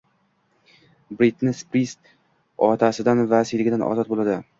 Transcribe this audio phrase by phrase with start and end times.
[1.19, 1.93] Britni Spirs
[2.69, 4.41] otasining vasiyligidan ozod bo‘ladi